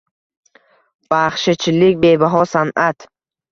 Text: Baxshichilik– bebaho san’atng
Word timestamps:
Baxshichilik– 1.11 1.95
bebaho 2.07 2.43
san’atng 2.57 3.09